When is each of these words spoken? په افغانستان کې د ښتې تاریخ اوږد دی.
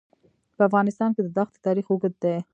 په 0.55 0.61
افغانستان 0.69 1.09
کې 1.15 1.21
د 1.23 1.27
ښتې 1.47 1.59
تاریخ 1.67 1.85
اوږد 1.89 2.13
دی. 2.23 2.35